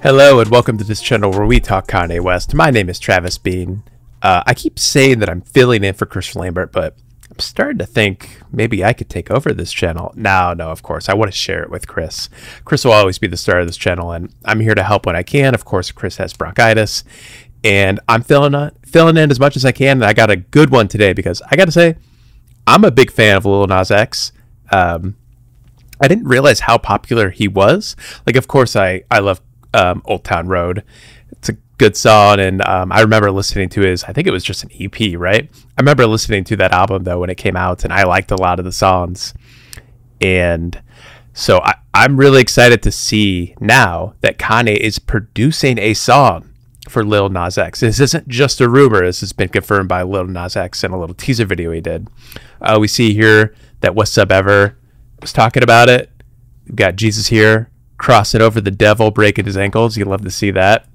[0.00, 2.54] Hello and welcome to this channel where we talk Kanye West.
[2.54, 3.82] My name is Travis Bean.
[4.22, 6.96] Uh, I keep saying that I'm filling in for Chris Lambert, but
[7.28, 10.12] I'm starting to think maybe I could take over this channel.
[10.14, 11.08] No, no, of course.
[11.08, 12.28] I want to share it with Chris.
[12.64, 15.16] Chris will always be the star of this channel, and I'm here to help when
[15.16, 15.52] I can.
[15.52, 17.02] Of course, Chris has bronchitis,
[17.64, 19.96] and I'm filling, uh, filling in as much as I can.
[19.96, 21.96] And I got a good one today because I got to say,
[22.68, 24.30] I'm a big fan of Lil Nas X.
[24.70, 25.16] Um,
[26.00, 27.96] I didn't realize how popular he was.
[28.26, 29.40] Like, of course, I, I love
[29.74, 30.84] um, Old Town Road.
[31.30, 34.04] It's a good song, and um, I remember listening to his.
[34.04, 35.48] I think it was just an EP, right?
[35.52, 38.36] I remember listening to that album though when it came out, and I liked a
[38.36, 39.34] lot of the songs.
[40.20, 40.80] And
[41.32, 46.52] so I, I'm really excited to see now that Kanye is producing a song
[46.88, 47.80] for Lil Nas X.
[47.80, 49.04] This isn't just a rumor.
[49.04, 52.08] This has been confirmed by Lil Nas X in a little teaser video he did.
[52.60, 54.76] Uh, we see here that What's Up Ever
[55.20, 56.10] was talking about it.
[56.66, 59.96] We've got Jesus here crossing over the devil, breaking his ankles.
[59.96, 60.86] You love to see that.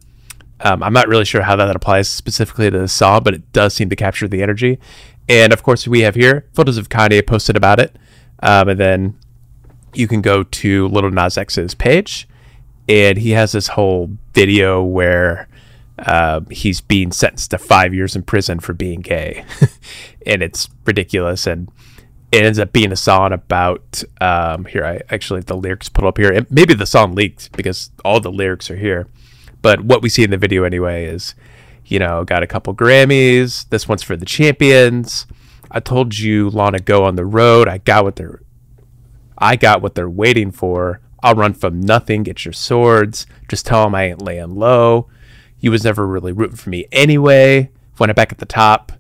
[0.62, 3.74] Um, I'm not really sure how that applies specifically to the song, but it does
[3.74, 4.80] seem to capture the energy.
[5.28, 7.98] And of course, we have here photos of Kanye posted about it.
[8.42, 9.18] Um, and then
[9.94, 12.28] you can go to Little Nas X's page,
[12.90, 15.48] and he has this whole video where
[16.00, 19.46] uh, he's being sentenced to five years in prison for being gay.
[20.26, 21.46] and it's ridiculous.
[21.48, 21.70] And
[22.34, 26.18] it ends up being a song about um, here i actually the lyrics put up
[26.18, 26.32] here.
[26.32, 29.08] And maybe the song leaked because all the lyrics are here.
[29.62, 31.36] But what we see in the video anyway is
[31.86, 33.70] you know got a couple grammys.
[33.70, 35.28] This one's for the champions.
[35.70, 37.68] I told you long ago on the road.
[37.68, 38.42] I got what they're
[39.38, 41.02] i got what they're waiting for.
[41.22, 42.24] I'll run from nothing.
[42.24, 43.28] Get your swords.
[43.48, 45.08] Just tell them i ain't laying low.
[45.60, 47.70] You was never really rooting for me anyway.
[47.98, 48.92] When i'm back at the top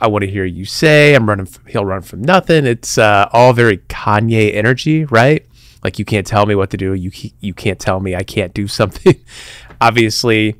[0.00, 1.14] I want to hear you say.
[1.14, 1.46] I'm running.
[1.46, 2.66] From, he'll run from nothing.
[2.66, 5.44] It's uh, all very Kanye energy, right?
[5.82, 6.94] Like you can't tell me what to do.
[6.94, 7.10] You
[7.40, 9.14] you can't tell me I can't do something.
[9.80, 10.56] Obviously,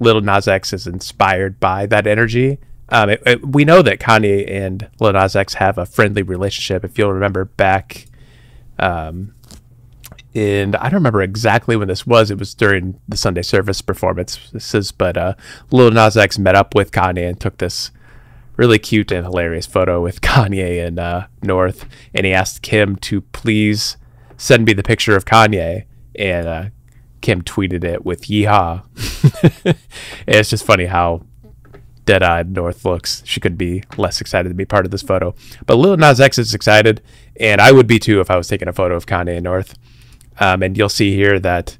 [0.00, 2.58] Little Nas X is inspired by that energy.
[2.88, 6.84] Um, it, it, we know that Kanye and Lil Nas X have a friendly relationship.
[6.84, 8.06] If you'll remember back,
[8.78, 9.34] um,
[10.34, 12.30] and I don't remember exactly when this was.
[12.30, 15.34] It was during the Sunday service performances, but uh,
[15.70, 17.90] Lil Nas X met up with Kanye and took this
[18.60, 23.22] really cute and hilarious photo with Kanye and uh, North, and he asked Kim to
[23.22, 23.96] please
[24.36, 26.64] send me the picture of Kanye, and uh,
[27.22, 28.82] Kim tweeted it with "Yeehaw."
[30.26, 31.22] it's just funny how
[32.04, 33.22] dead-eyed North looks.
[33.24, 35.34] She could be less excited to be part of this photo,
[35.64, 37.00] but Lil Nas X is excited,
[37.36, 39.74] and I would be too if I was taking a photo of Kanye and North.
[40.38, 41.78] Um, and you'll see here that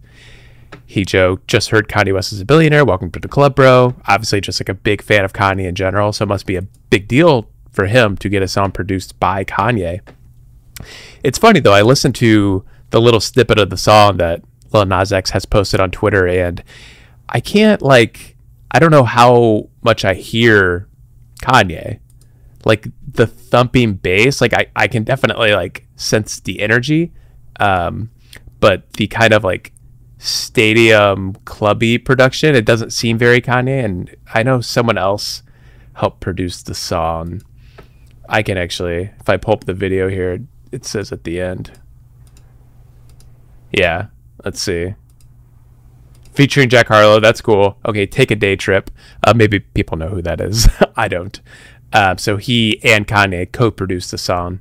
[0.86, 2.84] he Joe just heard Kanye West is a billionaire.
[2.84, 3.94] Welcome to the club, bro.
[4.06, 6.62] Obviously, just like a big fan of Kanye in general, so it must be a
[6.62, 10.00] big deal for him to get a song produced by Kanye.
[11.22, 11.72] It's funny though.
[11.72, 14.42] I listened to the little snippet of the song that
[14.72, 16.62] Lil Nas X has posted on Twitter, and
[17.28, 18.36] I can't like
[18.70, 20.88] I don't know how much I hear
[21.42, 22.00] Kanye.
[22.64, 27.12] Like the thumping bass, like I, I can definitely like sense the energy.
[27.58, 28.10] Um,
[28.60, 29.72] but the kind of like
[30.20, 32.54] stadium clubby production.
[32.54, 35.42] It doesn't seem very Kanye, and I know someone else
[35.94, 37.42] helped produce the song.
[38.28, 41.72] I can actually, if I pull up the video here, it says at the end.
[43.72, 44.08] Yeah,
[44.44, 44.94] let's see.
[46.32, 47.78] Featuring Jack Harlow, that's cool.
[47.84, 48.88] Okay, Take A Daytrip.
[49.24, 50.68] Uh, maybe people know who that is.
[50.96, 51.40] I don't.
[51.92, 54.60] Um, so he and Kanye co-produced the song,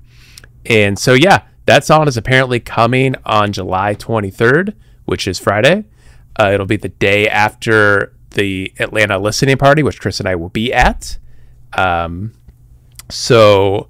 [0.66, 4.74] and so yeah, that song is apparently coming on July 23rd
[5.10, 5.86] which is Friday.
[6.40, 10.50] Uh, it'll be the day after the Atlanta listening party, which Chris and I will
[10.50, 11.18] be at.
[11.74, 12.34] Um,
[13.10, 13.90] so,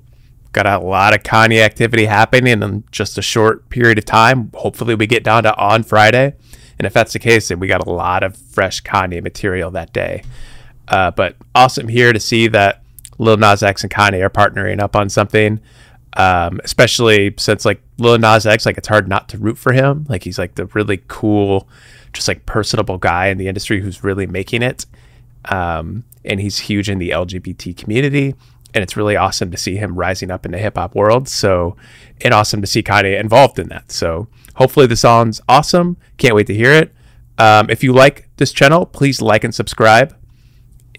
[0.54, 4.52] got a lot of Kanye activity happening in just a short period of time.
[4.56, 6.36] Hopefully, we get Donda on Friday.
[6.80, 9.92] And if that's the case, then we got a lot of fresh Kanye material that
[9.92, 10.24] day.
[10.88, 12.82] Uh, but awesome here to see that
[13.18, 15.60] Lil Nas X and Kanye are partnering up on something
[16.14, 20.06] um, especially since like Lil Nas X, like it's hard not to root for him.
[20.10, 21.68] Like he's like the really cool,
[22.14, 24.86] just like personable guy in the industry who's really making it.
[25.46, 28.36] um, and he's huge in the LGBT community.
[28.74, 31.28] And it's really awesome to see him rising up in the hip hop world.
[31.28, 31.76] So,
[32.22, 33.92] and awesome to see Kanye involved in that.
[33.92, 35.98] So, hopefully, the song's awesome.
[36.18, 36.94] Can't wait to hear it.
[37.40, 40.16] Um, if you like this channel, please like and subscribe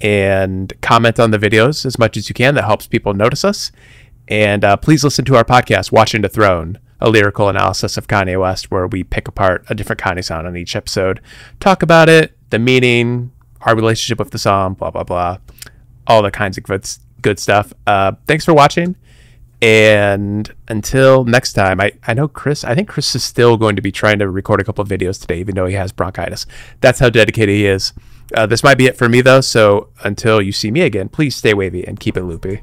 [0.01, 2.55] and comment on the videos as much as you can.
[2.57, 3.71] That helps people notice us.
[4.31, 8.41] And uh, please listen to our podcast, Watching the Throne, a lyrical analysis of Kanye
[8.41, 11.21] West, where we pick apart a different Kanye sound on each episode,
[11.59, 13.33] talk about it, the meaning,
[13.63, 15.39] our relationship with the song, blah, blah, blah,
[16.07, 16.89] all the kinds of good,
[17.21, 17.73] good stuff.
[17.89, 18.95] Uh, thanks for watching.
[19.61, 23.83] And until next time, I, I know Chris, I think Chris is still going to
[23.83, 26.47] be trying to record a couple of videos today, even though he has bronchitis.
[26.81, 27.93] That's how dedicated he is.
[28.33, 29.41] Uh, this might be it for me, though.
[29.41, 32.63] So until you see me again, please stay wavy and keep it loopy.